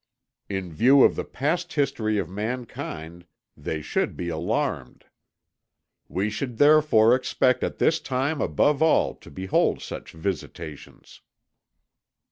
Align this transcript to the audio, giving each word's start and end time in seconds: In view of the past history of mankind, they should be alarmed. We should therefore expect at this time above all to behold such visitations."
In 0.49 0.73
view 0.73 1.03
of 1.03 1.15
the 1.15 1.23
past 1.23 1.73
history 1.73 2.17
of 2.17 2.27
mankind, 2.27 3.27
they 3.55 3.83
should 3.83 4.17
be 4.17 4.29
alarmed. 4.29 5.05
We 6.07 6.27
should 6.31 6.57
therefore 6.57 7.13
expect 7.13 7.63
at 7.63 7.77
this 7.77 7.99
time 7.99 8.41
above 8.41 8.81
all 8.81 9.13
to 9.17 9.29
behold 9.29 9.79
such 9.83 10.13
visitations." 10.13 11.21